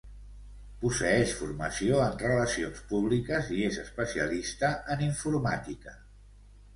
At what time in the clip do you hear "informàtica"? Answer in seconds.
5.09-5.95